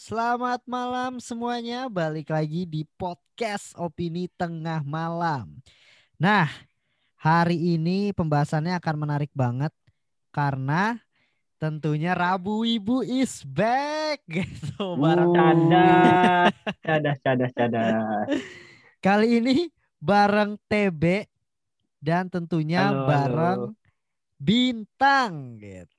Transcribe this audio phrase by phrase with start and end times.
[0.00, 5.60] Selamat malam semuanya, balik lagi di podcast Opini Tengah Malam.
[6.16, 6.48] Nah,
[7.20, 9.68] hari ini pembahasannya akan menarik banget
[10.32, 10.96] karena
[11.60, 18.24] tentunya Rabu Ibu is back gitu bareng cadas, cadas, cadas, cadas.
[19.04, 19.68] Kali ini
[20.00, 21.28] bareng TB
[22.00, 23.36] dan tentunya halo, bareng
[23.68, 23.76] halo.
[24.40, 25.92] Bintang gitu.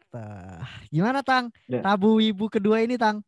[0.89, 1.53] Gimana Tang?
[1.69, 3.21] Rabu Ibu kedua ini Tang?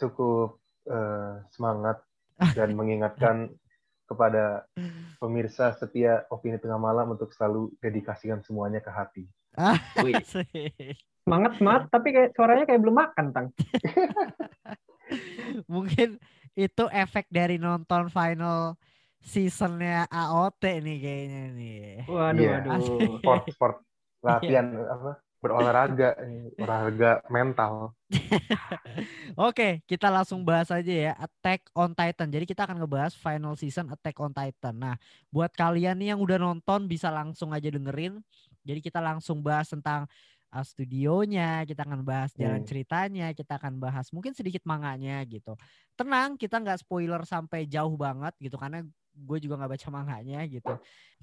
[0.00, 0.56] Cukup
[0.88, 2.00] uh, semangat
[2.56, 3.52] dan mengingatkan
[4.10, 4.66] kepada
[5.22, 9.24] pemirsa setia opini tengah malam untuk selalu dedikasikan semuanya ke hati.
[10.02, 10.18] Wih.
[11.20, 13.46] semangat semangat tapi kayak suaranya kayak belum makan tang.
[15.74, 16.18] Mungkin
[16.58, 18.74] itu efek dari nonton final
[19.22, 21.82] seasonnya AOT nih kayaknya nih.
[22.10, 22.58] Waduh, yeah.
[22.66, 22.98] waduh.
[23.20, 23.76] Sport, sport
[24.26, 24.90] latihan yeah.
[24.90, 25.10] apa?
[25.40, 26.14] Berolahraga,
[26.60, 27.96] olahraga mental.
[29.48, 32.28] Oke, kita langsung bahas aja ya Attack on Titan.
[32.28, 34.76] Jadi kita akan ngebahas final season Attack on Titan.
[34.76, 34.96] Nah,
[35.32, 38.20] buat kalian nih yang udah nonton bisa langsung aja dengerin.
[38.62, 40.04] Jadi kita langsung bahas tentang
[40.52, 42.68] uh, studionya, kita akan bahas jalan hmm.
[42.68, 45.56] ceritanya, kita akan bahas mungkin sedikit manganya gitu.
[45.96, 50.74] Tenang, kita nggak spoiler sampai jauh banget gitu karena gue juga nggak baca manganya gitu.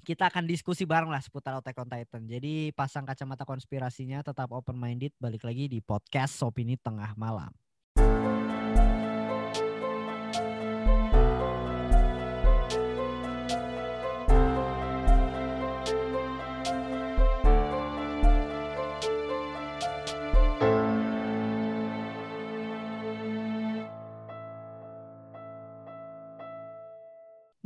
[0.02, 2.22] Kita akan diskusi bareng lah seputar Attack on Titan.
[2.24, 5.12] Jadi pasang kacamata konspirasinya tetap open minded.
[5.18, 7.67] Balik lagi di podcast Opini Tengah Malam.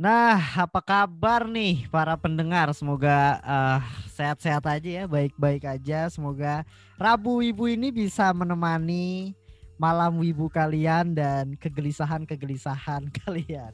[0.03, 2.67] Nah, apa kabar nih para pendengar?
[2.75, 3.79] Semoga uh,
[4.11, 6.11] sehat-sehat aja ya, baik-baik aja.
[6.11, 6.67] Semoga
[6.99, 9.31] Rabu Ibu ini bisa menemani
[9.79, 13.71] malam Wibu kalian dan kegelisahan-kegelisahan kalian.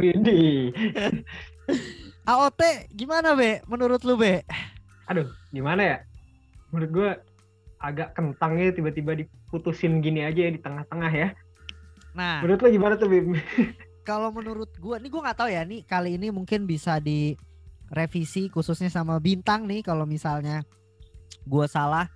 [0.00, 0.72] Widi.
[2.24, 3.60] AOT gimana Be?
[3.68, 4.40] Menurut lu Be?
[5.04, 5.96] Aduh, gimana ya?
[6.72, 7.10] Menurut gue
[7.84, 11.28] agak kentang ya tiba-tiba diputusin gini aja ya di tengah-tengah ya.
[12.16, 13.36] Nah, menurut lu gimana tuh Bim?
[14.08, 18.88] Kalau menurut gue, nih gue nggak tahu ya, nih kali ini mungkin bisa direvisi khususnya
[18.88, 20.64] sama bintang nih kalau misalnya
[21.44, 22.08] gue salah.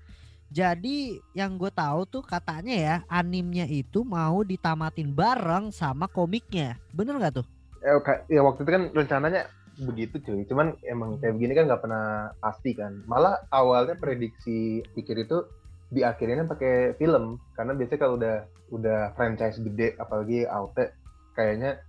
[0.49, 7.21] Jadi yang gue tahu tuh katanya ya animnya itu mau ditamatin bareng sama komiknya, bener
[7.21, 7.47] nggak tuh?
[7.85, 8.01] Eh,
[8.33, 9.53] ya waktu itu kan rencananya
[9.85, 13.05] begitu cuy, cuman emang kayak begini kan nggak pernah pasti kan.
[13.05, 15.45] Malah awalnya prediksi pikir itu
[15.93, 18.37] diakhirinnya pakai film karena biasanya kalau udah
[18.73, 21.02] udah franchise gede apalagi AOT
[21.33, 21.81] kayaknya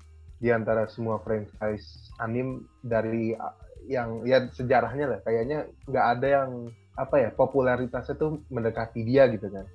[0.43, 3.31] di antara semua franchise anim dari
[3.87, 6.49] yang ya sejarahnya lah kayaknya nggak ada yang
[6.99, 9.65] apa ya popularitasnya tuh mendekati dia gitu kan.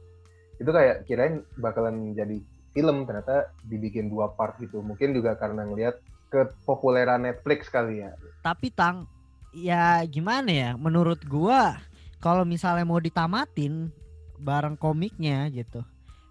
[0.58, 2.38] Itu kayak kirain bakalan jadi
[2.76, 4.84] film ternyata dibikin dua part gitu.
[4.84, 5.98] Mungkin juga karena ngelihat
[6.28, 8.12] kepopuleran Netflix kali ya.
[8.44, 9.08] Tapi tang
[9.50, 11.80] ya gimana ya menurut gua
[12.20, 13.90] kalau misalnya mau ditamatin
[14.38, 15.82] bareng komiknya gitu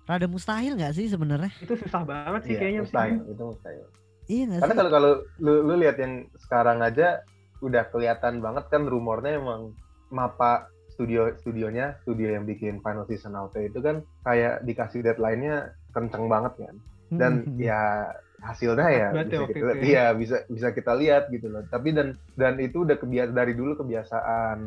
[0.07, 1.51] rada mustahil nggak sih sebenarnya?
[1.59, 2.81] Itu susah banget sih iya, kayaknya.
[2.87, 3.85] Mustahil, itu mustahil.
[4.27, 7.23] Iya gak Karena kalau kalau lu, lu lihat yang sekarang aja
[7.63, 9.73] udah kelihatan banget kan rumornya emang
[10.11, 16.29] mapa studio studionya studio yang bikin final season out itu kan kayak dikasih deadline-nya kenceng
[16.29, 16.75] banget kan
[17.13, 17.57] dan hmm.
[17.57, 22.21] ya hasilnya ya bisa kita lihat, ya bisa bisa kita lihat gitu loh tapi dan
[22.37, 24.57] dan itu udah kebiasaan dari dulu kebiasaan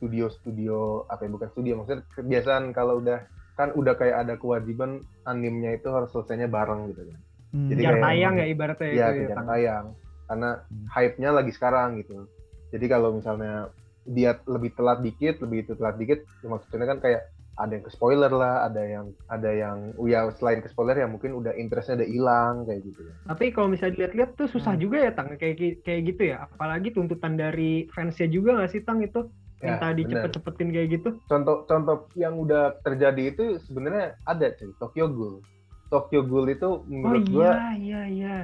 [0.00, 3.20] studio-studio apa ya bukan studio maksudnya kebiasaan kalau udah
[3.58, 7.20] kan udah kayak ada kewajiban animnya itu harus selesainya bareng gitu kan.
[7.50, 7.68] Hmm.
[7.70, 9.36] Jadi kayak tayang ya ibaratnya iya, itu ya.
[9.42, 9.86] tayang.
[10.30, 10.86] Karena hmm.
[10.90, 12.26] hype-nya lagi sekarang gitu.
[12.70, 13.74] Jadi kalau misalnya
[14.06, 17.22] dia lebih telat dikit, lebih itu telat dikit, ya maksudnya kan kayak
[17.60, 21.36] ada yang ke spoiler lah, ada yang ada yang ya selain ke spoiler ya mungkin
[21.36, 23.14] udah interestnya udah hilang kayak gitu ya.
[23.28, 24.82] Tapi kalau misalnya dilihat-lihat tuh susah hmm.
[24.82, 26.48] juga ya tang kayak kayak gitu ya.
[26.48, 29.28] Apalagi tuntutan dari fansnya juga nggak sih tang itu?
[29.60, 31.08] Yang ya, tadi cepet-cepetin kayak gitu.
[31.28, 35.44] Contoh-contoh yang udah terjadi itu sebenarnya ada sih Tokyo Ghoul.
[35.92, 38.36] Tokyo Ghoul itu menurut oh, gua iya iya iya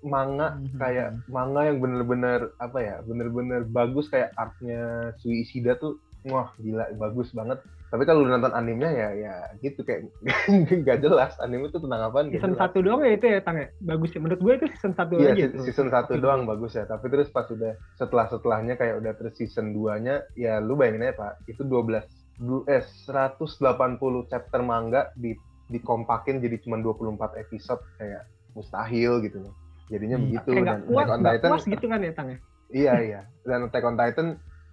[0.00, 0.78] manga mm-hmm.
[0.80, 6.88] kayak manga yang bener-bener apa ya bener-bener bagus kayak artnya Sui Ishida tuh wah gila
[6.96, 7.60] bagus banget
[7.90, 9.34] tapi kalau nonton animenya ya ya
[9.66, 10.06] gitu kayak
[10.86, 13.66] nggak jelas anime itu tentang apa season satu doang ya itu ya tang ya?
[13.82, 16.86] Bagus ya menurut gue itu season satu iya, aja season satu doang bagus ya.
[16.86, 21.10] Tapi terus pas udah setelah setelahnya kayak udah terus season 2 nya ya lu bayangin
[21.10, 25.34] aja pak itu 12 eh 180 chapter manga di
[25.70, 28.22] dikompakin jadi cuma 24 episode kayak
[28.54, 29.54] mustahil gitu loh.
[29.90, 32.38] Jadinya hmm, begitu dan Attack on Titan gitu kan ya tang ya?
[32.70, 33.20] Iya iya.
[33.42, 34.26] Dan Attack on Titan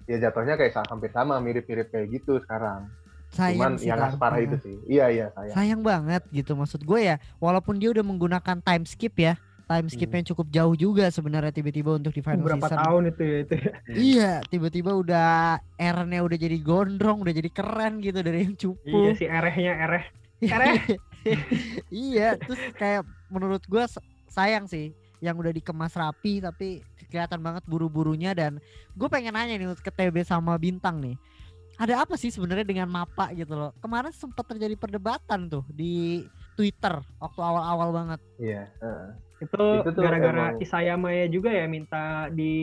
[0.05, 2.87] ya jatuhnya kayak hampir sama mirip-mirip kayak gitu sekarang
[3.31, 4.75] sayang Cuman sih, yang separah itu sih.
[4.87, 5.55] Iya iya sayang.
[5.55, 7.15] Sayang banget gitu maksud gue ya.
[7.39, 9.35] Walaupun dia udah menggunakan time skip ya,
[9.67, 10.29] time skipnya hmm.
[10.33, 12.79] cukup jauh juga sebenarnya tiba-tiba untuk di final Berapa season.
[12.79, 13.73] tahun itu ya itu ya.
[13.91, 18.87] Iya, tiba-tiba udah Erennya udah jadi gondrong, udah jadi keren gitu dari yang cupu.
[18.87, 20.05] Iya sih erehnya ereh.
[20.55, 20.77] Ereh.
[21.91, 23.83] iya, terus kayak menurut gue
[24.31, 28.61] sayang sih yang udah dikemas rapi tapi kelihatan banget buru-burunya dan
[28.93, 31.17] gue pengen nanya nih ke TB sama Bintang nih
[31.77, 33.71] ada apa sih sebenarnya dengan Mapa gitu loh?
[33.77, 36.25] Kemarin sempat terjadi perdebatan tuh di
[36.57, 38.19] Twitter waktu awal-awal banget.
[38.41, 40.61] Iya uh, itu, itu gara-gara emang...
[40.61, 42.53] Isayama ya juga ya minta di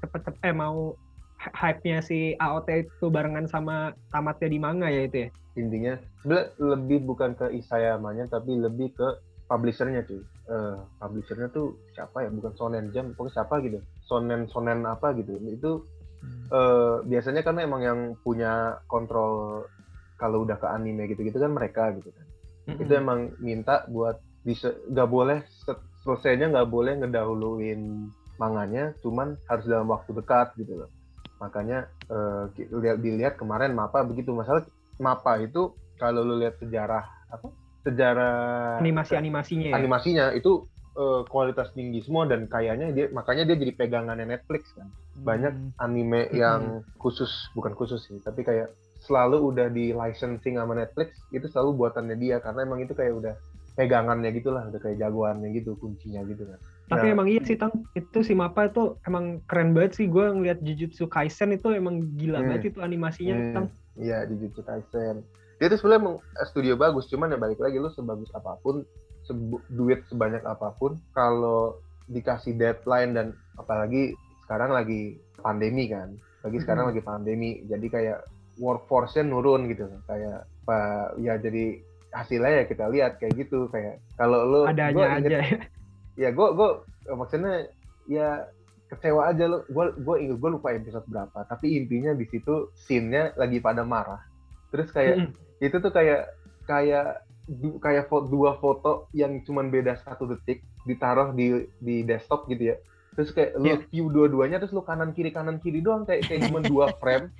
[0.00, 0.96] cepet-cepet eh mau
[1.36, 5.30] hype-nya si AOT itu barengan sama tamatnya di manga ya itu ya?
[5.60, 5.94] Intinya
[6.24, 9.08] sebenarnya lebih bukan ke Isayamanya tapi lebih ke
[9.44, 12.32] publishernya tuh uh, publishernya tuh siapa ya?
[12.32, 13.78] Bukan Sonen Jam pokoknya siapa gitu?
[14.08, 15.36] Sonen Sonen apa gitu.
[15.52, 15.84] Itu
[16.24, 16.48] hmm.
[16.48, 19.64] uh, biasanya kan emang yang punya kontrol
[20.16, 22.26] kalau udah ke anime gitu-gitu kan mereka gitu kan
[22.72, 22.80] hmm.
[22.80, 25.38] itu emang minta buat bisa nggak boleh
[26.04, 30.90] selesainya nggak boleh ngedahuluin manganya cuman harus dalam waktu dekat gitu loh
[31.40, 32.48] makanya uh,
[33.00, 34.64] dilihat kemarin mapa begitu masalah
[35.00, 37.48] mapa itu kalau lu lihat sejarah apa
[37.84, 39.74] sejarah animasi-animasinya ya?
[39.76, 40.64] animasinya itu
[40.96, 44.88] uh, kualitas tinggi semua dan kayaknya dia makanya dia jadi pegangannya Netflix kan
[45.22, 45.82] banyak hmm.
[45.82, 46.34] anime hmm.
[46.34, 46.60] yang
[46.98, 48.72] khusus bukan khusus sih tapi kayak
[49.04, 53.34] selalu udah di licensing sama Netflix itu selalu buatannya dia karena emang itu kayak udah
[53.74, 57.72] pegangannya gitulah udah kayak jagoannya gitu kuncinya gitu kan tapi nah, emang iya sih tang
[57.98, 62.40] itu si Mapa itu emang keren banget sih gue ngeliat Jujutsu Kaisen itu emang gila
[62.40, 62.46] hmm.
[62.48, 63.52] banget itu animasinya hmm.
[63.52, 63.66] tang
[63.98, 65.26] iya Jujutsu Kaisen
[65.58, 68.86] dia tuh sebenarnya eh, studio bagus cuman ya balik lagi lu sebagus apa pun
[69.24, 73.26] sebu duit sebanyak apa pun kalau dikasih deadline dan
[73.56, 74.12] apalagi
[74.44, 76.12] sekarang lagi pandemi kan
[76.44, 78.18] lagi sekarang lagi pandemi jadi kayak
[78.58, 79.88] workforce-nya nurun gitu.
[80.06, 80.78] Kayak apa
[81.20, 81.80] ya jadi
[82.14, 85.58] hasilnya ya kita lihat kayak gitu kayak kalau lu adanya aja ya.
[86.14, 86.68] ya gue gue
[87.10, 87.66] maksudnya
[88.06, 88.46] ya
[88.92, 89.66] kecewa aja lo.
[89.66, 94.22] Gue gue ingat gue lupa episode berapa tapi intinya di situ scene-nya lagi pada marah.
[94.70, 95.34] Terus kayak
[95.64, 96.30] itu tuh kayak
[96.68, 97.23] kayak
[97.80, 102.76] kayak foto, dua foto yang cuman beda satu detik ditaruh di di desktop gitu ya.
[103.14, 103.78] Terus kayak lu yeah.
[103.94, 107.30] view dua-duanya terus lu kanan kiri kanan kiri doang kayak kayak cuma dua frame.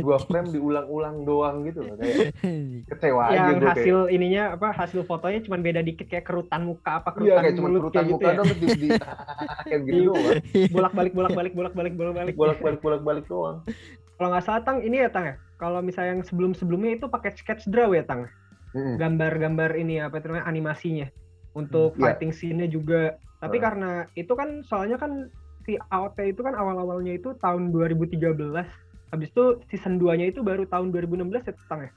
[0.00, 2.32] Dua frame diulang-ulang doang gitu loh kayak
[2.90, 4.16] kecewa yang aja gue hasil kayak.
[4.16, 7.68] ininya apa hasil fotonya cuma beda dikit kayak kerutan muka apa kerutan iya, kayak cuma
[7.68, 8.36] kerutan muka gitu ya?
[8.40, 8.88] doang di, di
[9.68, 10.24] kayak gitu doang
[10.72, 13.56] bolak balik bolak balik bolak balik bolak balik bolak balik bolak balik doang.
[14.16, 15.36] Kalau nggak salah tang ini ya tang ya?
[15.60, 18.24] Kalau misalnya yang sebelum sebelumnya itu pakai sketch draw ya tang
[18.74, 21.08] gambar-gambar ini apa namanya animasinya.
[21.56, 22.38] Untuk hmm, fighting yeah.
[22.38, 23.02] scene-nya juga.
[23.42, 23.62] Tapi uh.
[23.62, 25.26] karena itu kan soalnya kan
[25.66, 28.38] si AOT itu kan awal-awalnya itu tahun 2013
[29.10, 31.90] habis itu season 2-nya itu baru tahun 2016 ya tang ya?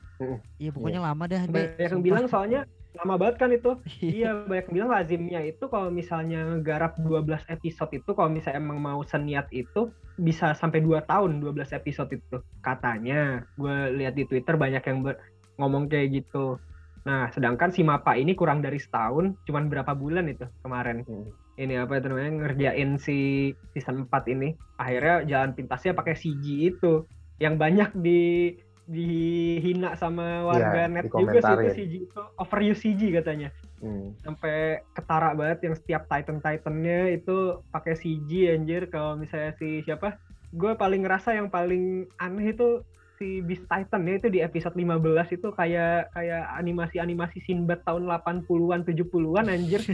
[0.58, 1.10] Iya pokoknya yeah.
[1.14, 2.62] lama dah banyak yang bilang soalnya
[2.94, 3.72] lama banget kan itu.
[4.02, 4.46] Iya.
[4.46, 9.02] Banyak yang bilang lazimnya itu kalau misalnya garap 12 episode itu kalau misalnya emang mau
[9.02, 13.46] seniat itu bisa sampai 2 tahun 12 episode itu katanya.
[13.58, 15.18] Gue lihat di Twitter banyak yang ber
[15.58, 16.58] ngomong kayak gitu.
[17.04, 21.04] Nah sedangkan si Mapa ini kurang dari setahun cuman berapa bulan itu kemarin.
[21.06, 21.30] Hmm.
[21.54, 24.58] ini apa itu namanya ngerjain si season 4 ini.
[24.82, 27.06] Akhirnya jalan pintasnya pakai CG itu
[27.38, 32.22] yang banyak di dihina sama warga ya, net juga sih itu CG itu.
[32.42, 33.50] Overuse CG katanya.
[33.84, 34.16] Hmm.
[34.24, 38.88] sampai ketara banget yang setiap Titan Titannya itu pakai CG anjir.
[38.88, 40.16] Kalau misalnya si siapa?
[40.56, 42.80] Gue paling ngerasa yang paling aneh itu
[43.22, 48.82] si Beast Titan ya itu di episode 15 itu kayak kayak animasi-animasi Sinbad tahun 80-an
[48.86, 49.82] 70-an anjir.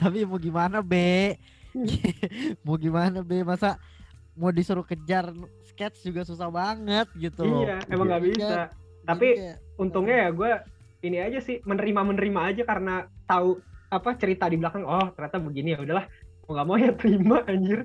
[0.00, 1.36] Tapi mau gimana, Be?
[2.64, 3.44] mau gimana, Be?
[3.44, 3.76] Masa
[4.36, 5.32] mau disuruh kejar
[5.64, 8.68] sketch juga susah banget gitu iya emang nggak bisa
[9.08, 10.50] tapi untungnya ya gue
[11.08, 13.56] ini aja sih menerima menerima aja karena tahu
[13.88, 16.06] apa cerita di belakang oh ternyata begini ya udahlah
[16.46, 17.80] mau nggak mau ya terima anjir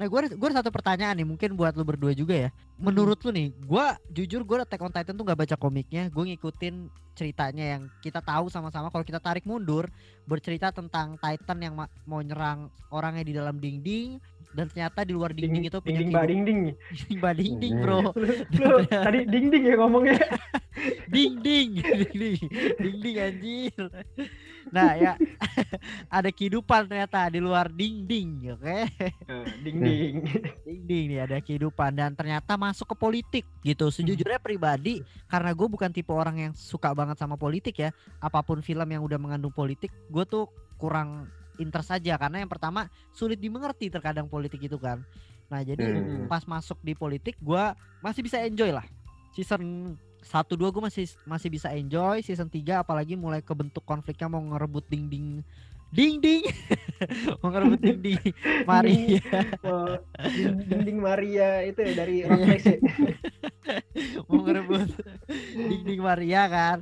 [0.00, 2.50] Nah gue gue satu pertanyaan nih mungkin buat lu berdua juga ya.
[2.80, 6.90] Menurut lu nih, gue jujur gue Attack on Titan tuh gak baca komiknya, gue ngikutin
[7.12, 8.88] ceritanya yang kita tahu sama-sama.
[8.88, 9.86] Kalau kita tarik mundur,
[10.24, 11.74] bercerita tentang Titan yang
[12.08, 14.18] mau nyerang orangnya di dalam dinding,
[14.52, 16.60] dan ternyata di luar dinding, ding, itu punya dinding ba dinding.
[16.76, 17.98] Dinding ba dinding bro.
[18.60, 20.20] Lu, tadi dinding ya ngomongnya.
[21.12, 21.84] Dinding.
[21.84, 22.42] Dinding.
[22.80, 23.82] Dinding anjir.
[24.72, 25.12] Nah ya.
[26.16, 28.64] Ada kehidupan ternyata di luar dinding oke?
[28.64, 29.12] Okay?
[29.28, 30.24] uh, dinding.
[30.64, 31.92] Dinding nih ada kehidupan.
[31.92, 33.92] Dan ternyata masuk ke politik gitu.
[33.92, 38.64] Sejujurnya pribadi karena gue bukan tipe orang yang suka banget sama politik ya apa pun
[38.64, 40.48] film yang udah mengandung politik gue tuh
[40.80, 45.02] kurang interest saja karena yang pertama sulit dimengerti terkadang politik itu kan
[45.46, 46.24] Nah jadi Hmm.
[46.26, 47.64] pas masuk di politik gue
[48.00, 48.88] masih bisa enjoy lah.
[49.32, 49.60] Season
[50.22, 52.24] 1 2 gue masih masih bisa enjoy.
[52.24, 55.44] Season 3 apalagi mulai kebentuk konfliknya mau ngerebut ding-ding
[55.92, 56.40] ding-ding
[57.44, 58.16] mau ngerebut ding-ding
[58.70, 59.20] Maria.
[59.60, 59.92] Oh,
[60.24, 62.78] dinding, dinding Maria itu ya dari Rock Place ya.
[64.32, 64.88] mau ngerebut
[65.52, 66.78] ding-ding Maria kan.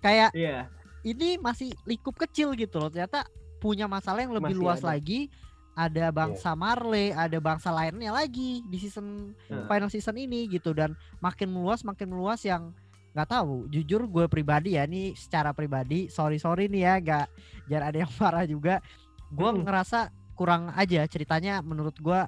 [0.00, 0.72] Kayak Iya.
[1.04, 2.88] ini masih likup kecil gitu loh.
[2.88, 3.28] Ternyata
[3.66, 4.94] punya masalah yang lebih Masih luas ada.
[4.94, 5.26] lagi.
[5.76, 9.66] Ada bangsa Marley, ada bangsa lainnya lagi di season Hmm.
[9.68, 12.70] final season ini gitu dan makin meluas makin meluas yang
[13.12, 17.26] nggak tahu jujur gue pribadi ya ini secara pribadi sorry sorry nih ya nggak
[17.68, 18.74] jangan ada yang marah juga
[19.28, 19.64] gue Mm-mm.
[19.68, 22.20] ngerasa kurang aja ceritanya menurut gue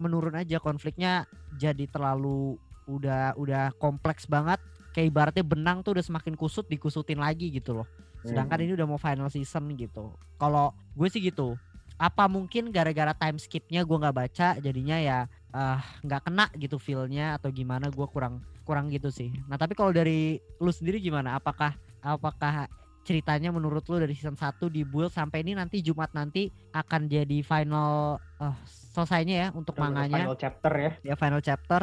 [0.00, 4.60] menurun aja konfliknya jadi terlalu udah udah kompleks banget
[4.92, 7.88] kayak ibaratnya benang tuh udah semakin kusut dikusutin lagi gitu loh
[8.24, 8.64] sedangkan Hmm.
[8.64, 10.16] ini udah mau final season gitu.
[10.40, 11.54] Kalau gue sih gitu.
[11.94, 15.18] Apa mungkin gara-gara time skipnya gue nggak baca jadinya ya
[15.54, 19.30] ah, nggak kena gitu feelnya atau gimana gue kurang kurang gitu sih.
[19.46, 21.38] Nah tapi kalau dari lu sendiri gimana?
[21.38, 22.66] Apakah apakah
[23.04, 28.18] ceritanya menurut lu dari season 1 dibuild sampai ini nanti Jumat nanti akan jadi final
[28.40, 30.24] eh, selesainya ya untuk manganya?
[30.26, 30.92] Final chapter ya.
[31.04, 31.82] ya final chapter.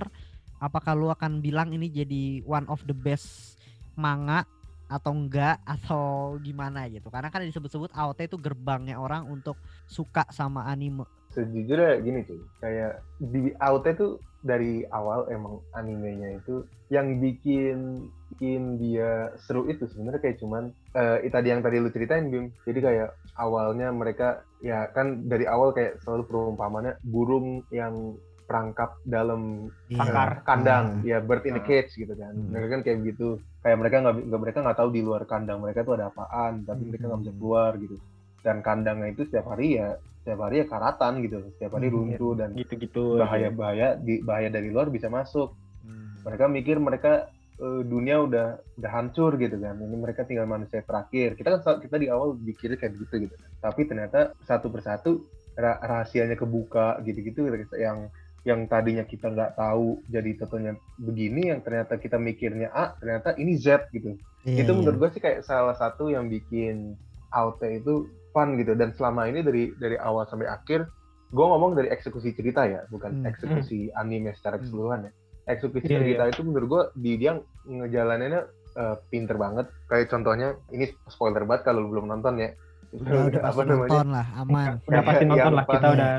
[0.61, 3.57] Apakah lu akan bilang ini jadi one of the best
[3.95, 4.45] manga
[4.91, 7.07] atau enggak atau gimana gitu.
[7.07, 9.55] Karena kan disebut-sebut AOT itu gerbangnya orang untuk
[9.87, 11.07] suka sama anime.
[11.31, 18.81] Sejujurnya gini cuy kayak di AOT tuh dari awal emang animenya itu yang bikin bikin
[18.81, 22.51] dia seru itu sebenarnya kayak cuman eh tadi yang tadi lu ceritain Bim.
[22.67, 28.19] Jadi kayak awalnya mereka ya kan dari awal kayak selalu perumpamannya burung yang
[28.51, 30.43] perangkap dalam Sangkar.
[30.43, 31.07] kandang Hmm.
[31.07, 31.69] ya bird in the Hmm.
[31.71, 32.51] cage gitu kan Hmm.
[32.51, 33.27] mereka kan kayak begitu
[33.59, 37.07] kayak mereka nggak mereka nggak tahu di luar kandang mereka tuh ada apaan tapi mereka
[37.07, 37.39] nggak bisa Hmm.
[37.39, 37.95] keluar gitu
[38.41, 39.89] dan kandangnya itu setiap hari ya
[40.21, 43.05] setiap hari ya karatan gitu setiap hari Hmm, runtuh dan Gitu-gitu.
[43.17, 46.11] bahaya bahaya di bahaya dari luar bisa masuk Hmm.
[46.21, 47.13] mereka mikir mereka
[47.57, 51.95] eh, dunia udah udah hancur gitu kan ini mereka tinggal manusia terakhir kita kan kita
[51.95, 55.21] di awal pikirnya kayak gitu gitu tapi ternyata satu persatu
[55.53, 57.45] ra- rahasianya kebuka gitu-gitu
[57.77, 58.09] yang
[58.41, 63.53] yang tadinya kita nggak tahu jadi tentunya begini yang ternyata kita mikirnya A ternyata ini
[63.61, 64.17] Z gitu.
[64.41, 64.77] Iya, itu iya.
[64.81, 66.97] menurut gue sih kayak salah satu yang bikin
[67.29, 68.73] AOT itu fun gitu.
[68.73, 70.89] Dan selama ini dari dari awal sampai akhir
[71.29, 73.29] gue ngomong dari eksekusi cerita ya bukan Hmm.
[73.29, 74.65] eksekusi anime secara Hmm.
[74.65, 75.11] keseluruhan ya.
[75.45, 77.37] Eksekusi Iya, cerita itu menurut gue di dia
[77.69, 79.67] ngejalaninnya eh, pinter banget.
[79.85, 82.49] Kayak contohnya ini spoiler banget kalau lu belum nonton ya.
[82.95, 84.79] Udah udah pasti nonton lah aman.
[84.87, 86.09] Udah pasti nonton lah kita udah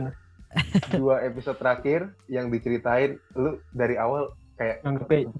[0.97, 4.85] dua episode terakhir yang diceritain lu dari awal kayak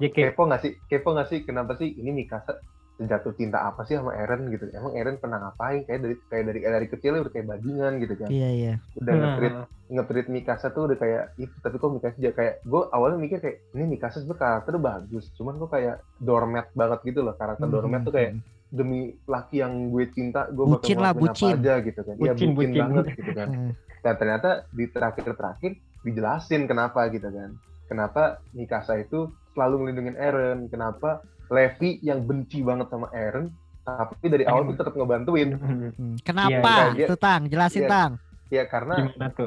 [0.00, 0.33] JK.
[0.33, 0.73] kepo nggak sih?
[0.88, 1.38] Kepo nggak sih?
[1.45, 2.59] Kenapa sih ini Mikasa
[3.02, 4.71] jatuh cinta apa sih sama Eren gitu?
[4.71, 5.83] Emang Eren pernah ngapain?
[5.87, 8.28] Kayak dari kayak dari dari kecil udah kayak bajingan gitu kan.
[8.31, 8.75] Iya iya.
[8.99, 9.54] Udah nge-treat
[9.92, 13.57] nge-treat Mikasa tuh udah kayak itu tapi kok Mikasa juga kayak gue awalnya mikir kayak
[13.76, 18.00] ini Mikasa sebenarnya karakter bagus cuman kok kayak doormat banget gitu loh karakter Hmm, doormat
[18.07, 18.31] tuh kayak
[18.73, 21.45] demi laki yang gue cinta gue bakal Bucin lah, ngelakuin bucin.
[21.47, 22.81] apa aja gitu kan iya Bucin, bucin, bucin.
[22.81, 23.71] banget gitu kan Hmm.
[24.00, 27.50] dan ternyata di terakhir-terakhir dijelasin kenapa gitu kan
[27.87, 29.21] kenapa Mikasa itu
[29.52, 33.52] selalu melindungi Eren kenapa Levi yang benci banget sama Eren
[33.83, 36.17] tapi dari awal tuh tetap ngebantuin Hmm.
[36.19, 37.91] kenapa Iya, itu tang jelasin iya.
[37.91, 38.12] tang
[38.49, 38.95] ya karena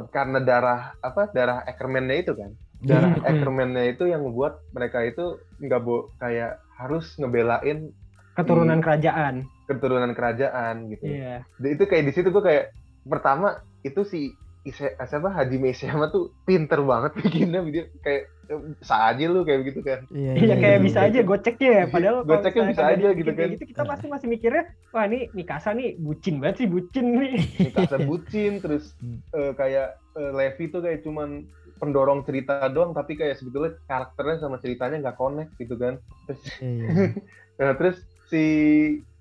[0.08, 3.26] karena darah apa darah Ackerman-nya itu kan darah Hmm.
[3.26, 5.26] Ackerman-nya itu yang membuat mereka itu
[5.58, 7.90] nggak bo kayak harus ngebelain
[8.36, 9.36] Keturunan Di- kerajaan.
[9.66, 11.42] keturunan kerajaan gitu Iya.
[11.56, 12.70] Di- itu kayak di situ gue kayak
[13.04, 13.48] pertama
[13.82, 14.30] itu si
[14.62, 19.62] Ise, siapa Hajime Isayama tuh pinter banget bikinnya dia kayak eh, bisa aja lu kayak
[19.62, 21.08] begitu kan iya Iya kayak iya, bisa iya.
[21.08, 21.86] aja goceknya ya.
[21.88, 23.48] Padahal kalau Goceknya bisa aja gitu kan.
[23.52, 27.34] Gitu, kita pasti masih mikirnya, wah ini Mikasa nih bucin banget sih bucin nih.
[27.70, 29.22] Mikasa bucin terus Hmm.
[29.32, 34.58] eh, kayak eh, Levi tuh kayak cuman pendorong cerita doang tapi kayak sebetulnya karakternya sama
[34.58, 36.90] ceritanya nggak connect gitu kan terus Iya, iya.
[37.56, 38.44] Nah, terus si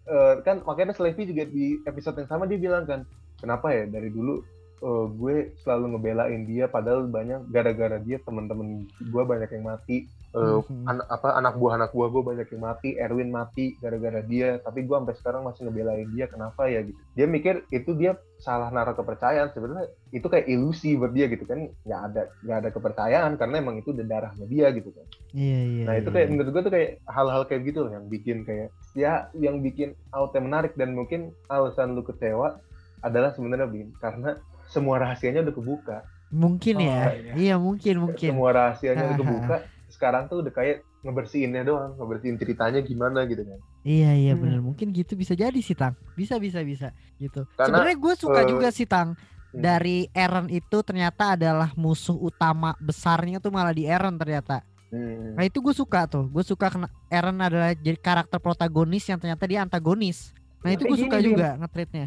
[0.09, 3.01] eh, kan makanya Levi juga di episode yang sama dia bilang kan,
[3.41, 4.41] kenapa ya dari dulu
[4.85, 10.09] eh, gue selalu ngebelain dia padahal banyak gara-gara dia teman-teman gue banyak yang mati.
[10.35, 10.83] Eh, Mhm.
[10.83, 14.83] an- apa anak buah anak buah gue banyak yang mati, Erwin mati gara-gara dia, tapi
[14.83, 16.99] gue sampai sekarang masih ngebelain dia kenapa ya gitu.
[17.15, 21.71] Dia mikir itu dia salah naruh kepercayaan sebenarnya itu kayak ilusi buat dia gitu kan
[21.81, 25.07] nggak ada nggak ada kepercayaan karena emang itu udah darahnya dia gitu kan.
[25.33, 26.15] iya iya Nah itu iya.
[26.19, 29.95] kayak menurut gue tuh kayak hal-hal kayak gitu loh yang bikin kayak ya yang bikin
[30.11, 32.59] auto menarik dan mungkin alasan lu kecewa
[33.01, 34.35] adalah sebenarnya Bin karena
[34.67, 35.99] semua rahasianya udah kebuka.
[36.35, 37.33] mungkin Oh, ya iya.
[37.39, 39.57] iya mungkin mungkin Semua rahasianya udah kebuka.
[39.95, 43.59] Sekarang tuh udah kayak ngebersihinnya doang, ngebersihin ceritanya gimana gitu kan.
[43.87, 44.43] Iya iya Hmm.
[44.43, 46.89] benar mungkin gitu bisa jadi sih tang bisa bisa bisa
[47.21, 49.13] gitu sebenarnya gue suka eh, juga sih tang
[49.53, 54.67] dari Eren itu ternyata adalah musuh utama besarnya tuh malah di Eren ternyata.
[54.91, 55.39] Hmm.
[55.39, 59.47] Nah itu gue suka tuh, gue suka kena Eren adalah jadi karakter protagonis yang ternyata
[59.47, 60.35] dia antagonis.
[60.65, 61.27] Nah itu Tapi gue gini, suka Bim.
[61.31, 62.07] juga ngetritnya.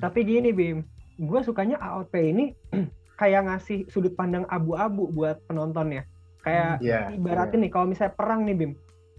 [0.00, 0.78] Tapi gini Bim,
[1.18, 2.50] gue sukanya AOT ini
[3.20, 6.02] kayak ngasih sudut pandang abu-abu buat penontonnya.
[6.48, 7.00] Kayak Iya.
[7.12, 8.72] ibaratin nih kalau misalnya perang nih Bim,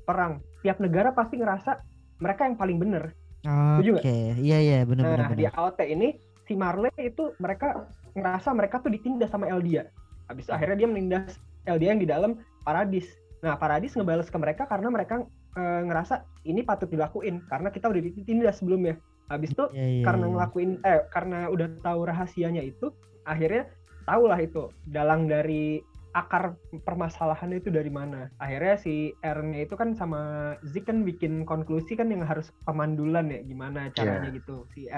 [0.03, 1.71] perang tiap negara pasti ngerasa
[2.17, 3.13] mereka yang paling bener.
[3.39, 3.93] Oke, Setuju
[4.41, 5.45] iya iya benar benar Nah di.
[5.47, 6.07] AOT ini
[6.43, 9.87] si Marley itu mereka ngerasa mereka tuh ditindas sama Eldia.
[10.27, 12.31] Habis itu akhirnya dia menindas Eldia yang di dalam
[12.61, 13.07] Paradis.
[13.39, 15.23] Nah Paradis ngebales ke mereka karena mereka
[15.55, 18.99] eh, ngerasa ini patut dilakuin karena kita udah ditindas sebelumnya.
[19.29, 20.31] Habis itu Iya, iya, karena iya.
[20.35, 22.89] ngelakuin eh karena udah tahu rahasianya itu
[23.23, 23.69] akhirnya
[24.03, 25.79] tahulah itu dalang dari
[26.17, 31.93] akar permasalahannya itu dari mana akhirnya si Eren-nya itu kan sama Zik kan bikin konklusi
[31.93, 34.89] kan yang harus pemandulan ya gimana caranya gitu si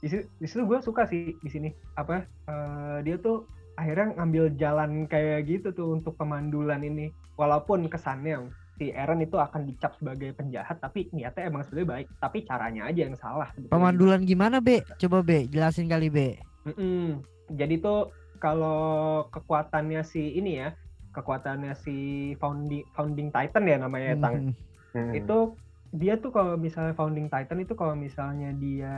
[0.00, 1.68] di situ, di situ gue suka sih di sini
[2.00, 3.44] apa eh, dia tuh
[3.76, 8.48] akhirnya ngambil jalan kayak gitu tuh untuk pemandulan ini walaupun kesannya
[8.80, 13.00] si Eren itu akan dicap sebagai penjahat tapi niatnya emang sebenarnya baik tapi caranya aja
[13.08, 13.52] yang salah.
[13.68, 14.80] Pemandulan gimana Be?
[14.96, 16.40] Coba Be, jelasin kali Be.
[16.64, 17.20] Mm-mm.
[17.56, 18.08] Jadi tuh
[18.40, 18.80] kalau
[19.28, 20.72] kekuatannya si ini ya,
[21.12, 21.96] kekuatannya si
[22.40, 24.34] founding founding titan ya namanya Tang.
[24.50, 24.54] Hmm.
[24.90, 25.12] Hmm.
[25.14, 25.54] Itu
[25.90, 28.94] dia tuh kalau misalnya founding titan itu kalau misalnya dia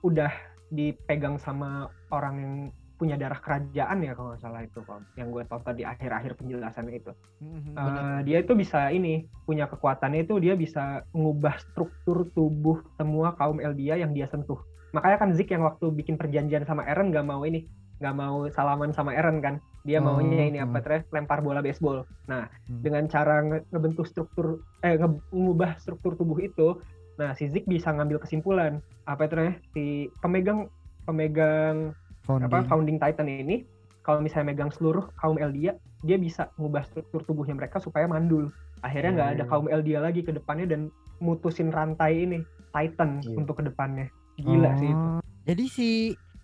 [0.00, 0.30] udah
[0.70, 2.54] dipegang sama orang yang
[2.94, 5.00] punya darah kerajaan ya kalau nggak salah itu Kom.
[5.16, 8.04] yang gue tonton di akhir-akhir penjelasannya itu Hmm, Eh, bener.
[8.28, 13.96] dia itu bisa ini punya kekuatannya itu dia bisa mengubah struktur tubuh semua kaum Eldia
[13.96, 14.60] yang dia sentuh
[14.92, 17.64] makanya kan Zik yang waktu bikin perjanjian sama Eren nggak mau ini
[18.00, 20.66] nggak mau salaman sama Eren kan dia Oh, maunya ini hmm.
[20.66, 22.80] apa tre lempar bola baseball nah Hmm.
[22.80, 24.46] dengan cara nge- ngebentuk struktur
[24.80, 26.80] eh mengubah struktur tubuh itu
[27.14, 29.84] nah si Zik bisa ngambil kesimpulan apa namanya si
[30.18, 30.66] pemegang
[31.04, 31.92] pemegang
[32.22, 32.64] apa Founding.
[32.64, 33.56] founding titan ini
[34.00, 38.48] kalau misalnya megang seluruh kaum Eldia dia bisa mengubah struktur tubuhnya mereka supaya mandul
[38.80, 39.50] akhirnya nggak ada Hmm.
[39.50, 40.88] kaum Eldia lagi ke depannya dan
[41.18, 42.40] mutusin rantai ini
[42.70, 43.36] titan Iya.
[43.36, 45.88] untuk ke depannya gila sih itu Oh, Jadi si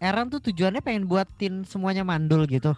[0.01, 2.77] Eren tuh tujuannya pengen buatin semuanya mandul gitu.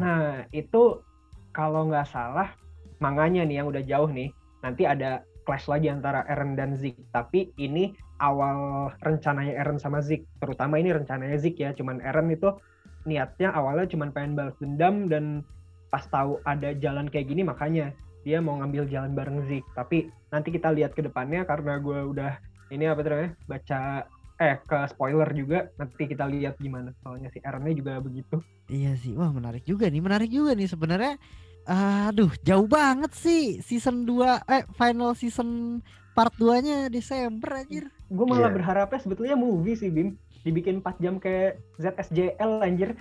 [0.00, 1.04] nah itu
[1.52, 2.56] kalau nggak salah
[2.98, 4.32] manganya nih yang udah jauh nih
[4.64, 6.98] nanti ada clash lagi antara Eren dan Zik.
[7.14, 10.26] Tapi ini awal rencananya Eren sama Zik.
[10.42, 12.50] Terutama ini rencananya Zik ya cuman Eren itu
[13.06, 15.46] niatnya awalnya cuman pengen balas dendam dan
[15.86, 17.94] pas tahu ada jalan kayak gini makanya
[18.26, 19.62] dia mau ngambil jalan bareng Zik.
[19.78, 22.32] Tapi nanti kita lihat ke depannya karena gue udah
[22.74, 23.80] ini apa namanya baca
[24.36, 29.12] eh ke spoiler juga nanti kita lihat gimana soalnya si Erennya juga begitu Iya sih,
[29.12, 31.14] wah menarik juga nih, menarik juga nih sebenarnya.
[31.64, 35.78] Aduh, jauh banget sih season 2 eh final season
[36.12, 37.86] part 2-nya Desember anjir.
[38.06, 38.54] gue malah Iya.
[38.54, 42.94] berharapnya sebetulnya movie sih Bim dibikin 4 jam kayak ZSJL anjir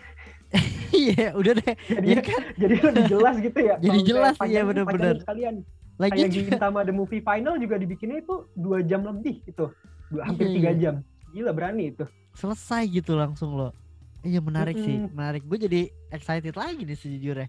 [0.91, 1.75] Iya, udah deh.
[1.89, 5.17] jadi Ya kan jadi lebih jelas gitu ya Jadi jelas, iya, bener-bener.
[5.19, 5.55] sekalian
[5.95, 9.65] lagi kayak juga- Gintama The Movie Final juga dibikinnya itu dua jam lebih itu
[10.07, 10.79] dua, hampir Iya, tiga iya.
[10.79, 10.95] jam
[11.35, 13.71] gila berani itu selesai gitu langsung loh.
[14.19, 15.13] Iya menarik sih, Mm-mm.
[15.13, 15.45] menarik.
[15.45, 17.47] Gue jadi excited lagi nih sejujurnya.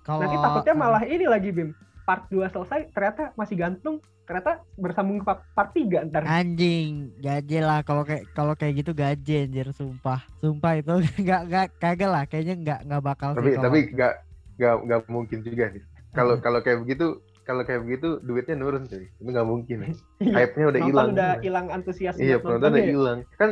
[0.00, 5.18] Kalau nanti takutnya malah ini lagi Bim part 2 selesai ternyata masih gantung ternyata bersambung
[5.18, 9.70] ke part- part 3 ntar anjing gaje lah kalau kayak kalau kayak gitu gaje anjir
[9.70, 10.90] sumpah sumpah itu
[11.22, 14.14] nggak nggak kagak lah kayaknya nggak nggak bakal tapi sih kalau- tapi nggak
[14.58, 16.42] nggak nggak mungkin juga sih kalau Hmm.
[16.42, 17.06] kalau kayak begitu
[17.42, 19.10] kalau kayak begitu duitnya nurun cuy.
[19.10, 19.78] Itu nggak mungkin
[20.18, 21.08] Iya, hype-nya udah hilang.
[21.12, 22.90] udah hilang antusias iya penonton udah nontonnya ya.
[22.90, 23.18] hilang.
[23.34, 23.50] Kan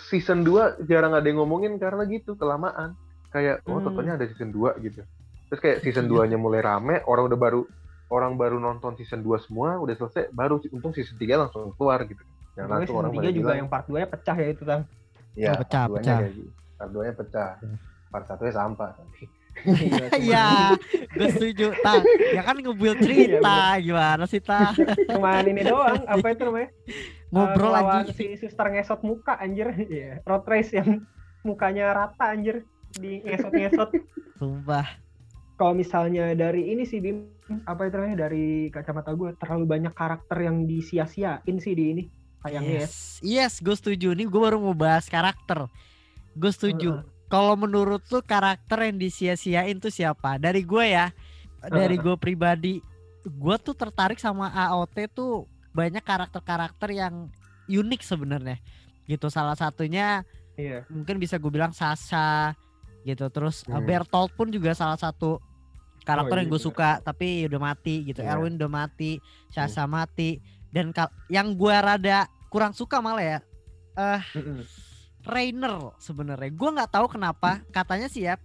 [0.00, 2.94] season 2 jarang ada yang ngomongin karena gitu kelamaan.
[3.28, 3.86] Kayak oh Hmm.
[3.86, 5.06] totalnya ada season 2 gitu.
[5.46, 6.26] Terus kayak season Iya.
[6.26, 7.60] 2 nya mulai rame orang udah baru
[8.08, 12.18] orang baru nonton season 2 semua udah selesai baru untung season 3 langsung keluar gitu.
[12.18, 13.56] Yang Pokoknya langsung season orang 3 pada juga bilang.
[13.56, 14.82] yang part 2 nya pecah ya itu Tang
[15.32, 16.18] ya Oh, pecah, part 2-nya pecah.
[16.18, 16.50] kayak gitu.
[16.74, 17.50] part 2 nya pecah
[18.10, 18.90] part 1 nya sampah
[19.62, 20.48] Iya, Iya,
[21.10, 21.66] gue setuju.
[21.78, 24.72] Tang, ya kan nge-build cerita gimana sih, Tang?
[25.10, 26.68] cuman ini doang apa itu namanya
[27.32, 28.10] Ngobrol Eh, lagi.
[28.12, 31.04] si suster ngesot muka anjir Iya, road race yang
[31.40, 33.90] mukanya rata anjir di ngesot-ngesot
[34.34, 34.86] Sumpah.
[35.54, 37.28] kalau misalnya dari ini sih Bim
[37.62, 42.02] apa itu namanya dari kacamata gue terlalu banyak karakter yang disia-siain sih di ini
[42.40, 44.10] sayangnya ya Yes, yes, gue setuju.
[44.10, 45.68] Nih gue baru mau bahas karakter.
[46.32, 47.04] Gue setuju.
[47.30, 50.34] Kalau menurut lu karakter yang disia-siain tuh siapa?
[50.36, 51.14] Dari gue ya,
[51.62, 52.82] dari gue pribadi,
[53.22, 57.30] gue tuh tertarik sama AOT tuh banyak karakter-karakter yang
[57.70, 58.58] unik sebenarnya.
[59.06, 60.26] Gitu salah satunya
[60.58, 62.50] iya mungkin bisa gue bilang Sasha
[63.06, 63.30] gitu.
[63.30, 63.86] Terus uh, Hmm.
[63.86, 65.38] Bertolt pun juga salah satu
[66.02, 68.26] karakter Oh, yang iya, gue suka tapi udah mati gitu.
[68.26, 68.34] Iya.
[68.34, 69.22] Erwin udah mati,
[69.54, 70.42] Sasha mati
[70.74, 70.90] dan
[71.30, 73.38] yang gue rada kurang suka malah ya
[74.34, 74.62] Mm-mm.
[75.30, 76.50] Rainer sebenarnya.
[76.50, 78.36] Gue nggak tahu kenapa katanya sih ya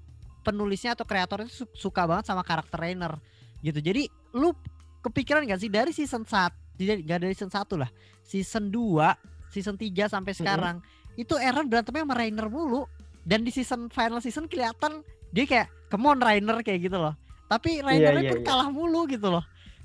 [0.42, 3.18] penulisnya atau kreatornya su- suka banget sama karakter Rainer
[3.60, 3.82] gitu.
[3.82, 4.54] Jadi lu
[5.02, 7.90] kepikiran gak sih dari season 1 jadi gak dari season 1 lah.
[8.22, 10.76] Season 2, season 3 sampai sekarang
[11.16, 12.86] itu Eren berantemnya sama Rainer mulu
[13.26, 15.02] dan di season final season kelihatan
[15.34, 17.18] dia kayak come on Rainer kayak gitu loh.
[17.46, 18.46] Tapi Rainer iya, itu iya.
[18.46, 19.42] kalah mulu gitu loh.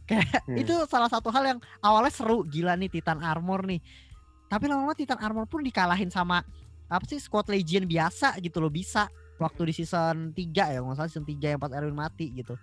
[0.09, 0.59] Kayak Hmm.
[0.59, 3.79] itu salah satu hal yang awalnya seru gila nih Titan Armor nih.
[4.51, 6.43] Tapi lama-lama Titan Armor pun dikalahin sama
[6.91, 9.07] apa sih squad Legion biasa gitu loh bisa
[9.39, 12.59] waktu di season 3 ya nggak salah season 3 yang pas Erwin mati gitu.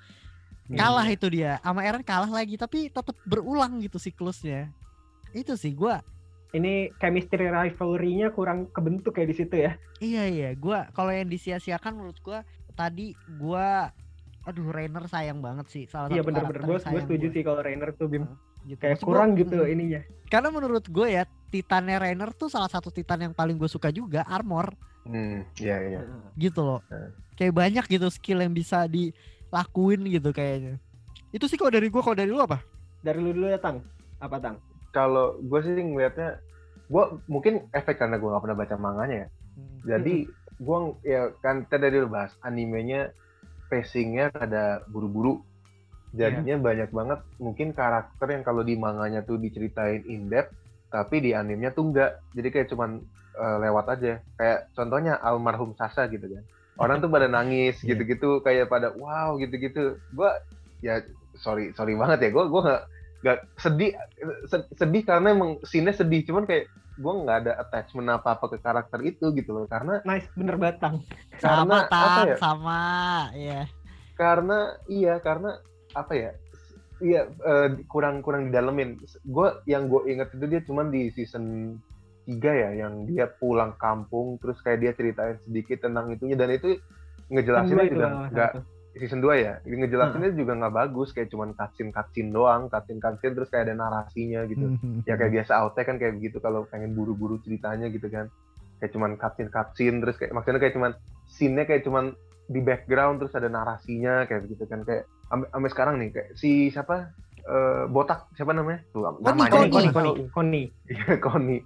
[0.67, 4.67] Kalah itu dia sama Eren kalah lagi tapi tetap berulang gitu siklusnya.
[5.31, 6.03] Itu sih gua
[6.47, 9.75] Ini chemistry rivalry-nya kurang kebentuk ya di situ ya.
[9.99, 13.91] Iya iya, gua kalau yang disia-siakan menurut gua tadi gua
[14.43, 16.63] aduh Rainer sayang banget sih salah Iya satu bener-bener.
[16.63, 17.35] karakter Gue sayang setuju gua.
[17.35, 18.23] sih kalau Rainer tuh Bim.
[18.67, 18.79] Gitu.
[18.83, 20.01] Kayak Maksud gua, kurang gitu mm, ininya.
[20.27, 24.27] Karena menurut gue ya Titannya Rainer tuh salah satu Titan yang paling gue suka juga
[24.27, 24.75] Armor
[25.07, 25.99] Hmm, iya iya.
[26.35, 26.83] gitu loh.
[26.91, 27.15] Hmm.
[27.39, 30.83] Kayak banyak gitu skill yang bisa dilakuin gitu kayaknya.
[31.31, 32.59] Itu sih kalau dari gua, kalau dari lu apa?
[33.03, 33.79] Dari lu dulu ya Tang.
[34.19, 34.59] Apa Tang?
[34.91, 36.43] Kalau gue sih ngelihatnya,
[36.91, 39.27] gue mungkin efek karena gue nggak pernah baca manganya ya.
[39.95, 40.27] Jadi
[40.57, 43.13] gue ya kan tadi udah bahas animenya
[43.71, 45.39] pacingnya ada buru-buru.
[46.15, 50.55] Jadinya banyak banget mungkin karakter yang kalau di manganya tuh diceritain in depth,
[50.87, 52.15] tapi di animenya tuh enggak.
[52.31, 53.03] Jadi kayak cuman
[53.37, 54.13] eh, lewat aja.
[54.39, 56.43] Kayak contohnya almarhum Sasa gitu kan.
[56.77, 57.95] Orang tuh pada nangis Iya.
[57.95, 59.99] gitu-gitu kayak pada wow gitu-gitu.
[60.13, 60.31] Gue
[60.79, 61.03] ya
[61.37, 62.29] sorry sorry banget ya.
[62.31, 62.83] Gue gue nggak
[63.17, 63.91] nggak sedih
[64.45, 66.23] se- sedih karena emang scene sedih.
[66.23, 70.25] Cuman kayak gue nggak ada attachment apa apa ke karakter itu gitu loh karena Nice,
[70.33, 70.97] bener banget Tang.
[71.37, 72.35] sama karena apa Tan, ya?
[72.41, 72.81] sama
[73.37, 73.61] ya.
[74.17, 74.57] karena
[74.89, 75.61] iya karena
[75.97, 76.31] apa ya
[77.01, 78.97] iya eh, kurang kurang didalemin.
[79.25, 81.77] Gue yang gue inget itu dia cuman di season
[82.25, 86.75] 3 ya yang dia pulang kampung terus kayak dia ceritain sedikit tentang itunya dan itu
[87.31, 88.51] ngejelasinnya juga nggak
[88.97, 93.49] season 2 ya ngejelasinnya juga nggak bagus kayak cuman cutscene cutscene doang cutscene cutscene terus
[93.53, 94.65] kayak ada narasinya gitu.
[94.75, 94.99] Hmm.
[95.07, 98.27] ya kayak biasa auto kan kayak begitu kalau pengen buru-buru ceritanya gitu kan.
[98.81, 100.91] Kayak cuman cutscene cutscene terus kayak maksudnya kayak cuman
[101.29, 102.11] scene-nya kayak cuman
[102.47, 104.83] di background terus ada narasinya kayak begitu kan.
[104.83, 107.11] Kayak sampai sekarang nih kayak si siapa
[107.47, 110.63] Eh, botak siapa namanya tuh namanya Koni, Koni, Koni, Koni.
[110.91, 111.57] Iya, Koni.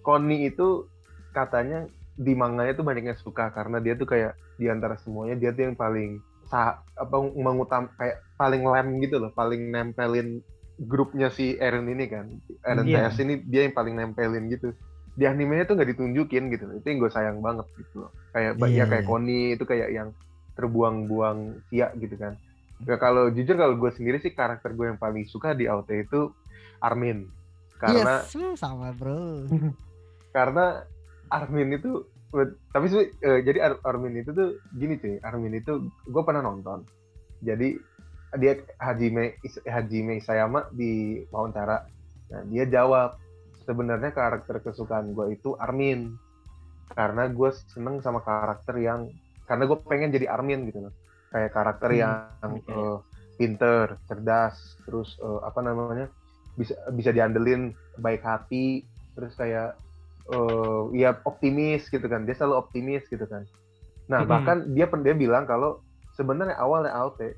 [0.00, 0.88] Koni itu
[1.36, 1.84] katanya
[2.16, 5.68] di manganya tuh banyak yang suka karena dia tuh kayak di antara semuanya dia tuh
[5.68, 10.40] yang paling sa apa mengutam kayak paling lem gitu loh, paling nempelin
[10.80, 12.32] grupnya si Eren ini kan.
[12.64, 13.12] Eren Iya.
[13.12, 14.72] TS ini dia yang paling nempelin gitu.
[15.20, 16.80] Di animenya tuh nggak ditunjukin gitu loh.
[16.80, 18.10] Itu yang gue sayang banget gitu loh.
[18.32, 19.10] Kayak Iya, ya kayak iya.
[19.12, 20.08] Koni itu kayak yang
[20.56, 22.40] terbuang-buang sia gitu kan.
[22.84, 26.28] Ya, kalau jujur kalau gue sendiri sih karakter gue yang paling suka di AOT itu
[26.84, 27.24] Armin.
[27.80, 29.48] Karena Yes, sama bro.
[30.36, 30.84] karena
[31.32, 32.04] Armin itu
[32.76, 32.86] tapi
[33.24, 36.84] eh, jadi Ar- Armin itu tuh gini cuy Armin itu gue pernah nonton
[37.40, 37.80] jadi
[38.36, 41.88] dia Hajime Hajime Isayama di wawancara
[42.28, 43.16] nah dia jawab
[43.64, 46.12] sebenarnya karakter kesukaan gue itu Armin
[46.92, 49.08] karena gue seneng sama karakter yang
[49.48, 50.92] karena gue pengen jadi Armin gitu loh
[51.36, 52.64] kayak karakter Hmm, yang oke.
[52.66, 52.96] eh,
[53.36, 56.08] pinter cerdas terus eh, apa namanya
[56.56, 57.68] bisa bisa diandelin
[57.98, 58.80] baik hati
[59.12, 59.76] terus kayak
[60.26, 63.44] eh ya optimis gitu kan dia selalu optimis gitu kan
[64.08, 64.32] nah Mm-mm.
[64.32, 67.32] bahkan dia dia bilang kalau sebenarnya awalnya AOT eh,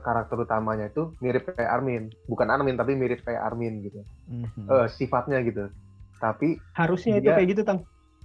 [0.00, 4.64] karakter utamanya itu mirip kayak Armin bukan Armin tapi mirip kayak Armin gitu Mhm.
[4.64, 5.68] Eh, sifatnya gitu
[6.16, 7.80] tapi Harusnya itu Dia- kayak gitu Tang.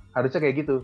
[0.10, 0.76] harusnya kayak gitu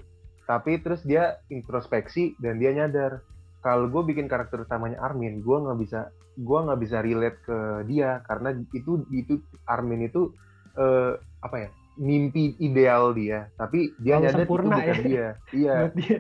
[0.43, 3.23] tapi terus dia introspeksi dan dia nyadar
[3.63, 8.19] kalau gue bikin karakter utamanya Armin gue nggak bisa gue nggak bisa relate ke dia
[8.27, 10.29] karena itu itu Armin itu
[10.77, 13.49] eh, apa ya mimpi ideal dia.
[13.57, 15.03] Tapi dia nyadar itu sempurna bukan ya.
[15.05, 15.27] dia.
[15.59, 15.75] Iya.
[15.93, 16.17] Dia.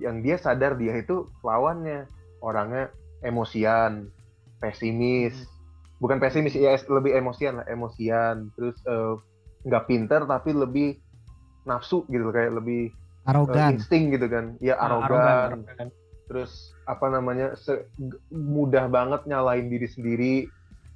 [0.00, 2.08] yang dia sadar dia itu lawannya.
[2.40, 2.88] Orangnya
[3.20, 4.08] emosian
[4.58, 5.36] pesimis.
[6.00, 8.50] Bukan pesimis ya lebih emosian lah emosian.
[8.56, 9.14] Terus eh,
[9.68, 10.96] nggak pinter tapi lebih
[11.68, 13.76] nafsu gitu kayak lebih eh, Arogan.
[13.76, 14.56] insting gitu kan.
[14.58, 15.88] Ya Ah, arogan, arogan.
[16.30, 16.52] Terus
[16.86, 17.58] apa namanya
[18.30, 20.34] mudah banget nyalain diri sendiri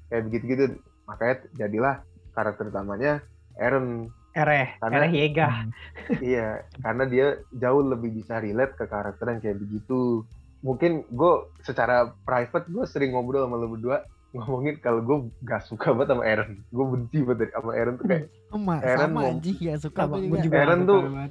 [0.06, 0.64] kayak begitu gitu
[1.04, 1.94] makanya jadilah
[2.30, 3.18] karakter utamanya
[3.56, 5.46] Eren Ereh, Karena- Ereh Yega.
[5.48, 5.70] Hmm.
[6.24, 10.22] iya karena dia jauh lebih bisa relate ke karakter yang kayak begitu
[10.60, 15.90] mungkin gue secara private gue sering ngobrol sama lo berdua ngomongin kalau gue gak suka
[15.92, 19.56] banget sama Eren gue benci banget sama Eren tuh kayak Emak Eren sama mau- anjing
[19.56, 20.38] gak suka gue juga.
[20.40, 21.30] juga Eren tuh banget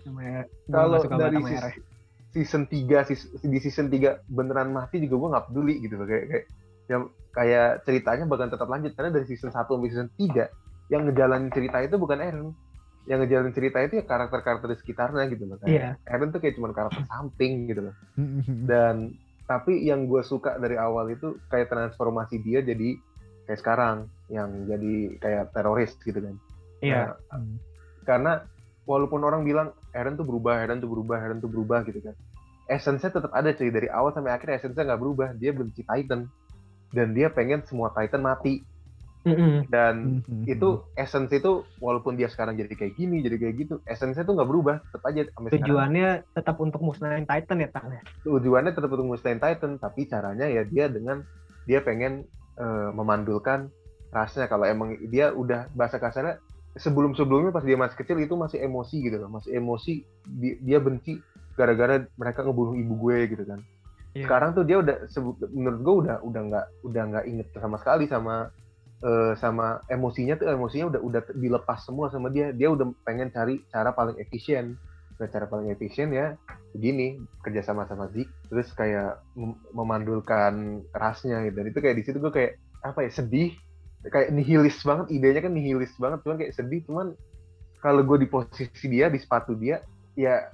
[0.69, 1.75] kalau dari banget sama sis- Ereh.
[2.33, 6.05] Season 3 sis- di season 3 beneran mati juga gue nggak peduli gitu loh.
[6.09, 6.45] Kayak kayak
[6.89, 8.91] yang kayak ceritanya bakal tetap lanjut.
[8.97, 10.49] Karena dari season 1 sampai season 3
[10.91, 12.49] yang ngejalanin cerita itu bukan Eren.
[13.05, 15.57] Yang ngejalanin cerita itu ya karakter-karakter di sekitarnya gitu loh.
[15.63, 15.95] Iya.
[16.01, 17.95] kayak Eren tuh kayak cuma karakter samping gitu loh.
[18.65, 22.95] Dan tapi yang gue suka dari awal itu kayak transformasi dia jadi
[23.43, 26.35] kayak sekarang yang jadi kayak teroris gitu kan.
[26.79, 27.15] Iya.
[27.29, 27.43] Nah,
[28.03, 28.33] karena
[28.83, 32.15] walaupun orang bilang Eren tuh berubah Eren tuh berubah Eren tuh berubah gitu kan.
[32.67, 35.27] Essence-nya tetap ada cuy dari awal sampai akhir essence-nya nggak berubah.
[35.35, 36.27] Dia benci Titan.
[36.93, 38.63] Dan dia pengen semua Titan mati.
[39.71, 44.35] Dan itu essence itu walaupun dia sekarang jadi kayak gini jadi kayak gitu essence-nya tuh
[44.35, 44.75] nggak berubah.
[44.91, 45.63] Tetap aja sampai sekarang.
[45.63, 47.87] Tujuannya tetap untuk musnahin Titan ya Tang.
[47.91, 48.01] ya?
[48.27, 51.23] tujuannya tetap untuk musnahin Titan tapi caranya ya dia dengan
[51.63, 52.27] dia pengen
[52.59, 53.71] eh, memandulkan
[54.11, 54.51] rasnya.
[54.51, 58.97] Kalau emang dia udah bahasa kasarnya sebelum sebelumnya pas dia masih kecil itu masih emosi
[59.05, 61.21] gitu loh masih emosi di- dia benci
[61.53, 63.61] gara-gara mereka ngebunuh ibu gue gitu kan.
[64.13, 64.29] Iya.
[64.29, 65.09] sekarang tuh dia udah
[65.49, 68.49] menurut gue udah udah nggak udah nggak inget sama sekali sama
[69.01, 70.53] eh, sama emosinya tuh.
[70.53, 72.53] Emosinya udah udah dilepas semua sama dia.
[72.53, 74.77] Dia udah pengen cari cara paling efisien.
[75.17, 76.37] Nah cara paling efisien ya
[76.73, 81.61] begini kerja sama sama Zik terus kayak mem- memandulkan rasnya gitu.
[81.61, 83.53] Dan itu kayak di situ gue kayak apa ya sedih
[84.11, 87.07] kayak nihilis banget idenya kan nihilis banget cuman kayak sedih cuman
[87.79, 89.83] kalau gue di posisi dia di sepatu dia
[90.15, 90.47] ya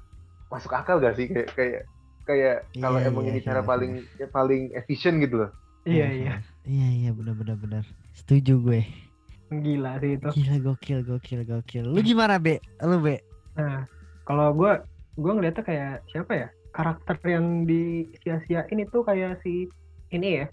[0.49, 1.81] masuk akal gak sih kayak kayak
[2.25, 5.51] kayak kalau Iya, emang iya, ini cara iya, paling ya, paling efisien gitu loh
[5.88, 6.33] Iya iya.
[6.67, 7.83] Iya iya benar benar benar.
[8.13, 8.81] Setuju gue.
[9.49, 10.27] Gila sih itu.
[10.27, 11.85] Gila gokil gokil gokil.
[11.88, 12.59] Lu gimana Be?
[12.83, 13.23] Lu Be?
[13.55, 13.88] Nah,
[14.27, 14.71] kalau gue
[15.17, 19.67] gue ngeliatnya kayak siapa ya karakter yang disia-siain itu kayak si
[20.13, 20.45] ini ya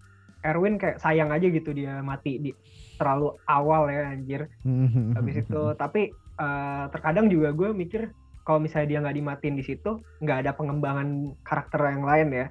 [0.42, 2.50] Erwin kayak sayang aja gitu dia mati di
[2.96, 4.48] terlalu awal ya anjir.
[5.14, 9.90] Habis itu tapi eh, terkadang juga gue mikir kalau misalnya dia nggak dimatiin di situ
[10.20, 11.08] nggak ada pengembangan
[11.42, 12.46] karakter yang lain ya.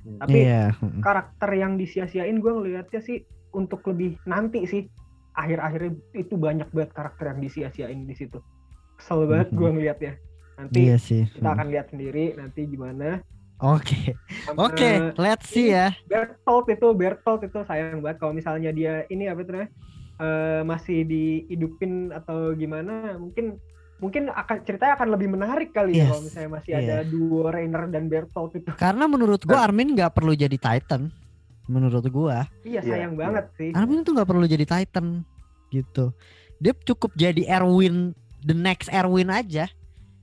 [0.00, 0.72] Tapi Iya.
[1.00, 3.20] karakter yang disia-siain gue ngelihatnya sih
[3.52, 4.88] untuk lebih nanti sih.
[5.32, 8.40] Akhir-akhirnya itu banyak banget karakter yang disia-siain di situ.
[8.96, 9.56] Kesel banget Mhm.
[9.56, 10.12] gue ngelihatnya
[10.56, 11.24] nanti Iya sih.
[11.24, 13.24] kita akan lihat sendiri nanti gimana
[13.60, 14.16] Oke.
[14.48, 15.92] Sama Oke, let's see ya.
[16.08, 19.70] Bertolt itu Bertolt itu sayang banget kalau misalnya dia ini apa itu namanya
[20.16, 23.60] eh, masih dihidupin atau gimana mungkin
[24.00, 26.80] mungkin akan ceritanya akan lebih menarik kali Yes, ya kalau misalnya masih iya.
[26.80, 31.12] ada duo Rainer dan Bertolt itu Karena menurut gua Armin nggak perlu jadi Titan.
[31.68, 33.20] Menurut gua, iya Iya, sayang iya.
[33.20, 35.22] banget sih Armin tuh nggak perlu jadi Titan
[35.68, 36.16] gitu.
[36.58, 39.68] Dia cukup jadi Erwin, the next Erwin aja.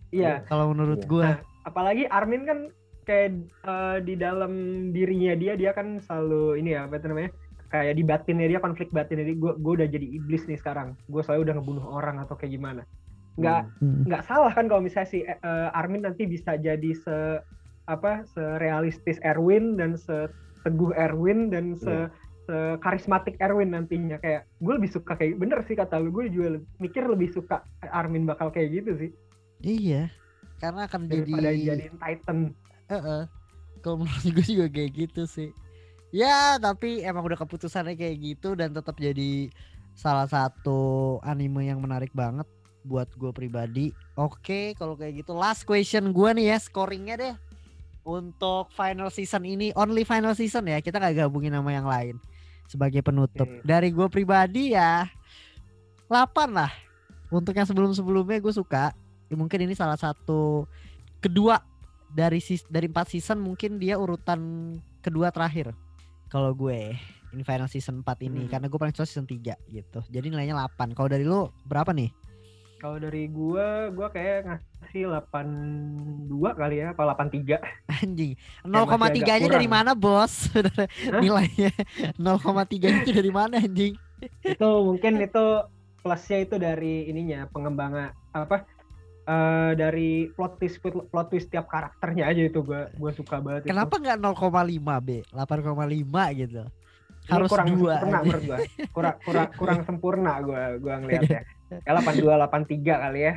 [0.10, 1.10] iya Kalau menurut Iya.
[1.10, 1.24] gua.
[1.24, 2.60] Nah, apalagi Armin kan
[3.08, 3.32] kayak
[3.64, 4.52] eh, di dalam
[4.92, 7.32] dirinya dia dia kan selalu ini ya apa itu namanya
[7.68, 11.00] kayak di batinnya dia konflik batin jadi gue gue udah jadi iblis nih sekarang.
[11.08, 12.84] Gue selalu udah ngebunuh orang atau kayak gimana.
[13.40, 14.04] Nggak Hmm.
[14.04, 17.40] nggak salah kan kalau misalnya si eh, Armin nanti bisa jadi se
[17.88, 22.12] apa serealistis Erwin dan seteguh Erwin dan se
[22.80, 24.20] karismatik Erwin nantinya.
[24.24, 27.60] Kayak gue lebih suka kayak bener sih kata lu gue juga mikir lebih suka
[27.92, 29.12] Armin bakal kayak gitu sih.
[29.60, 30.08] Iya.
[30.64, 32.38] Karena akan jadi daripada jadiin Titan
[32.88, 33.22] Heeh.
[33.84, 35.52] Kalau menurut gue juga kayak gitu sih.
[36.12, 39.52] Ya, tapi emang udah keputusannya kayak gitu dan tetap jadi
[39.92, 42.48] salah satu anime yang menarik banget
[42.88, 43.92] buat gue pribadi.
[44.16, 47.36] Oke, kalau kayak gitu last question gue nih ya scoringnya deh.
[48.08, 52.16] Untuk final season ini only final season ya, kita nggak gabungin nama yang lain
[52.72, 53.44] sebagai penutup.
[53.44, 53.68] Oke.
[53.68, 55.12] Dari gue pribadi ya
[56.08, 56.72] 8 lah.
[57.28, 58.96] Untuk yang sebelum-sebelumnya gue suka.
[59.28, 60.64] Ya, mungkin ini salah satu
[61.20, 61.60] kedua
[62.12, 65.72] dari sis dari empat season mungkin dia urutan kedua terakhir.
[66.28, 66.96] Kalau gue
[67.36, 68.48] ini final season 4 ini.
[68.48, 68.52] Hmm.
[68.52, 70.00] karena gue paling suka season 3 gitu.
[70.12, 72.12] Jadi nilainya 8 kalau dari lu berapa nih?
[72.78, 77.58] Kalau dari gue gue kayak ngasih 82 kali ya apa 83
[78.06, 78.32] anjing.
[78.64, 80.54] Masih 0,3 nya agak dari mana bos?
[81.24, 81.74] Nilainya.
[82.16, 82.22] 0,3
[82.86, 83.98] nya dari mana anjing?
[84.46, 85.46] Itu mungkin itu
[86.06, 88.64] plusnya itu dari ininya pengembangan apa
[89.28, 93.76] eh, dari plot twist plot twist tiap karakternya aja itu gue gue suka banget itu.
[93.76, 96.64] kenapa nggak 0,5 B 8,5 gitu.
[97.28, 98.00] Ini harus kurang dua.
[98.00, 98.24] sempurna aja.
[98.24, 98.60] menurut gue
[98.96, 103.34] kurang kurang kurang sempurna gue gue ngelihatnya ya 82 83 kali ya.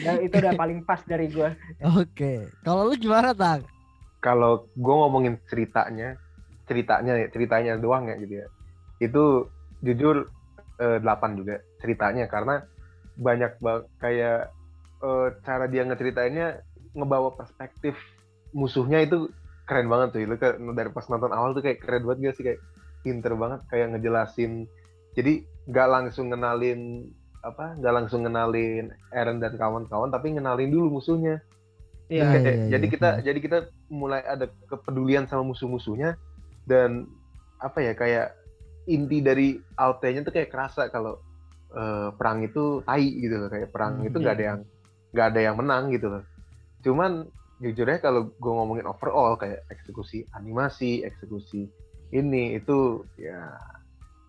[0.00, 1.48] Dan itu udah paling pas dari gue
[1.84, 2.32] oke.
[2.64, 3.60] Kalau lu gimana tang?
[4.24, 6.16] Kalau gue ngomongin ceritanya
[6.64, 8.46] ceritanya ceritanya doang ya gitu ya.
[8.96, 9.24] Itu
[9.84, 10.32] jujur
[10.80, 12.24] eh, 8 juga ceritanya.
[12.32, 12.64] Karena
[13.20, 14.40] banyak banget kayak
[15.00, 16.60] eh, cara dia ngeceritainnya
[16.92, 17.94] ngebawa perspektif
[18.50, 19.30] musuhnya itu
[19.64, 20.26] keren banget tuh.
[20.26, 20.36] Lu
[20.74, 22.44] dari pas nonton awal tuh kayak keren banget gak sih?
[22.46, 22.60] Kayak
[23.00, 24.66] pinter banget kayak ngejelasin.
[25.14, 27.06] Jadi nggak langsung ngenalin
[27.40, 31.40] apa nggak langsung ngenalin Eren dan kawan-kawan tapi ngenalin dulu musuhnya.
[32.10, 32.92] Iya, Iya, Kayak- iya, jadi iya.
[32.92, 33.58] kita jadi kita
[33.88, 36.18] mulai ada kepedulian sama musuh-musuhnya
[36.66, 37.06] dan
[37.62, 38.34] apa ya kayak
[38.84, 41.22] inti dari Alpenya tuh kayak kerasa kalau
[41.70, 43.46] eh, perang itu tai gitu loh.
[43.46, 44.42] Kayak perang Hmm, itu nggak iya.
[44.42, 44.60] ada yang
[45.10, 46.24] nggak ada yang menang gitu loh
[46.80, 47.26] cuman
[47.60, 51.68] jujur aja kalau gue ngomongin overall kayak eksekusi animasi eksekusi
[52.10, 53.52] ini itu ya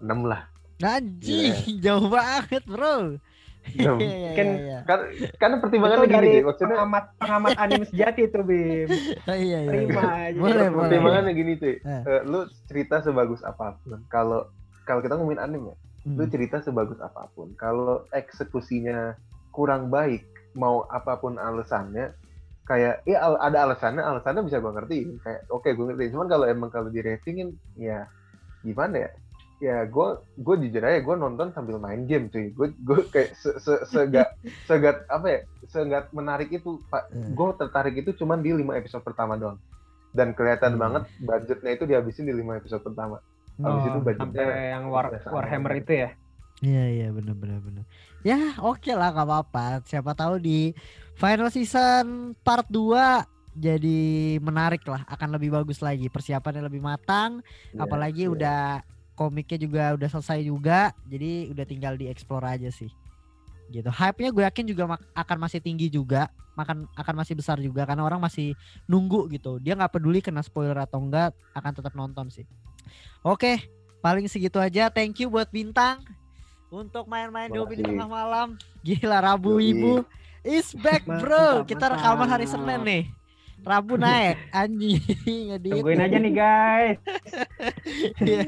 [0.04, 0.46] 6 lah
[0.82, 1.54] Anjing,
[1.86, 3.22] jauh banget, Bro.
[3.78, 3.98] Enam.
[4.02, 4.80] Iya, iya, Kan- iya.
[4.90, 5.00] Kan
[5.38, 8.90] karena Itu pertimbangannya gini dari maksudnya pengamat pengamat anime sejati tuh Bim.
[9.30, 9.70] Oh, iya, iya.
[9.70, 10.14] Terima iya.
[10.34, 10.40] aja.
[10.42, 10.70] Boleh, boleh.
[10.90, 11.76] pertimbangannya gini cuy.
[11.78, 12.22] Eh.
[12.26, 14.02] Lu cerita sebagus apa pun.
[14.10, 14.50] Kalau
[14.90, 15.78] kalau kita ngomongin anime,
[16.10, 16.34] lu Hmm.
[16.34, 17.54] cerita sebagus apa pun.
[17.54, 19.14] Kalau eksekusinya
[19.54, 22.12] kurang baik, mau apa pun alasannya,
[22.64, 25.20] kayak ya ada alasannya, alasannya bisa gua ngertiin.
[25.20, 26.14] Kayak oke gue ngerti.
[26.14, 28.08] Cuman kalau emang kalau di ratingin, ya
[28.62, 29.12] gimana ya?
[29.62, 30.08] Ya gue
[30.42, 32.50] gue jujur aja gue nonton sambil main game cuy.
[32.50, 34.34] Gue gue kayak se, se, segat
[34.70, 35.40] segat apa ya?
[35.70, 37.14] Segat menarik itu pak.
[37.14, 37.30] Eh.
[37.32, 39.62] Gue tertarik itu cuman di lima episode pertama doang.
[40.12, 40.82] Dan kelihatan Hmm.
[40.82, 43.22] banget budgetnya itu dihabisin di lima episode pertama.
[43.62, 46.10] Habis itu Oh, budgetnya sampai yang War, Warhammer itu ya.
[46.62, 47.84] Iya iya benar benar benar.
[48.22, 49.82] Ya oke lah gak apa-apa.
[49.82, 50.78] Siapa tahu di
[51.18, 53.26] final season part 2
[53.58, 56.08] jadi menarik lah, akan lebih bagus lagi.
[56.08, 57.44] Persiapannya lebih matang,
[57.74, 58.32] Iya, apalagi iya.
[58.32, 58.62] udah
[59.18, 60.94] komiknya juga udah selesai juga.
[61.10, 62.94] Jadi udah tinggal dieksplor aja sih.
[63.74, 63.90] Gitu.
[63.90, 68.22] Hype-nya gue yakin juga akan masih tinggi juga, makan akan masih besar juga karena orang
[68.22, 68.54] masih
[68.86, 69.58] nunggu gitu.
[69.58, 72.46] Dia nggak peduli kena spoiler atau enggak, akan tetap nonton sih.
[73.26, 73.66] Oke,
[74.06, 74.94] paling segitu aja.
[74.94, 76.21] Thank you buat Bintang
[76.72, 78.56] untuk main-main di di tengah malam.
[78.82, 79.76] Gila Rabu Yoi.
[79.76, 79.94] Ibu
[80.48, 81.48] is back Mantap, bro.
[81.68, 82.48] Kita rekaman hari.
[82.48, 83.04] Senin nih.
[83.62, 84.98] Rabu naik anjing
[85.54, 85.72] ngedit.
[85.78, 86.98] Tungguin aja nih guys.
[88.26, 88.42] Iya.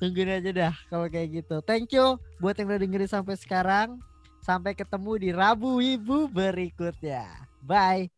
[0.00, 1.60] Tungguin aja dah kalau kayak gitu.
[1.66, 4.00] Thank you buat yang udah dengerin sampai sekarang.
[4.40, 7.26] Sampai ketemu di Rabu Ibu berikutnya.
[7.60, 8.15] Bye.